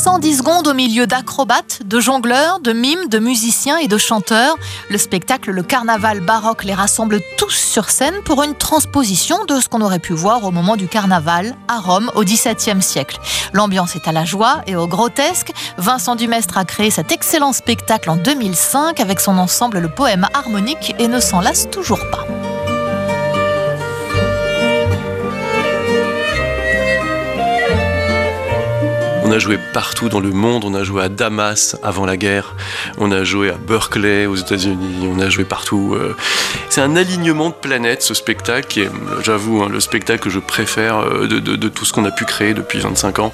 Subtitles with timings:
[0.00, 4.56] 110 secondes au milieu d'acrobates, de jongleurs, de mimes, de musiciens et de chanteurs.
[4.88, 9.68] Le spectacle Le Carnaval baroque les rassemble tous sur scène pour une transposition de ce
[9.68, 13.20] qu'on aurait pu voir au moment du carnaval à Rome au XVIIe siècle.
[13.52, 15.52] L'ambiance est à la joie et au grotesque.
[15.76, 20.94] Vincent Dumestre a créé cet excellent spectacle en 2005 avec son ensemble Le Poème harmonique
[20.98, 22.26] et ne s'en lasse toujours pas.
[29.30, 32.56] On a joué partout dans le monde, on a joué à Damas avant la guerre,
[32.98, 35.94] on a joué à Berkeley aux États-Unis, on a joué partout.
[35.94, 36.16] Euh.
[36.68, 38.90] C'est un alignement de planètes ce spectacle qui est,
[39.22, 42.24] j'avoue, hein, le spectacle que je préfère euh, de, de tout ce qu'on a pu
[42.24, 43.32] créer depuis 25 ans.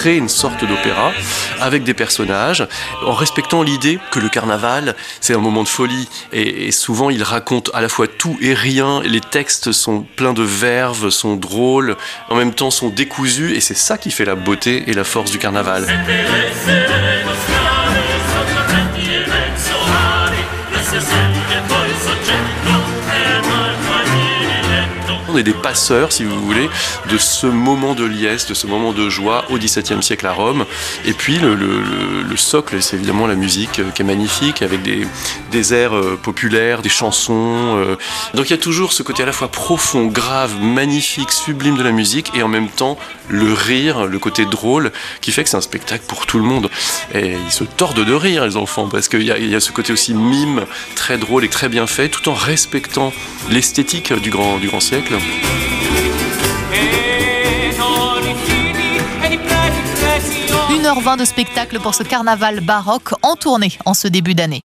[0.00, 1.12] Créer une sorte d'opéra
[1.60, 2.66] avec des personnages,
[3.04, 6.08] en respectant l'idée que le carnaval, c'est un moment de folie.
[6.32, 9.02] Et, souvent, il raconte à la fois tout et rien.
[9.02, 11.98] Les textes sont pleins de verves, sont drôles,
[12.30, 15.30] en même temps sont décousus, et c'est ça qui fait la beauté et la force
[15.30, 15.86] du carnaval.
[25.32, 26.68] On est des passeurs, si vous voulez,
[27.08, 30.64] de ce moment de liesse, de ce moment de joie au XVIIe siècle à Rome.
[31.04, 35.94] Et puis le, socle, c'est évidemment la musique euh, qui est magnifique, avec des, airs
[35.94, 37.76] euh, populaires, des chansons.
[37.76, 37.96] Euh.
[38.34, 41.82] Donc il y a toujours ce côté à la fois profond, grave, magnifique, sublime de
[41.82, 45.56] la musique, et en même temps le rire, le côté drôle, qui fait que c'est
[45.56, 46.70] un spectacle pour tout le monde.
[47.14, 50.14] Et ils se tordent de rire, les enfants, parce qu'il y, a ce côté aussi
[50.14, 50.64] mime,
[50.96, 53.12] très drôle et très bien fait, tout en respectant
[53.50, 55.19] l'esthétique du grand siècle.
[60.80, 64.58] 1h20 de spectacle pour ce carnaval baroque en tournée en ce début d'année.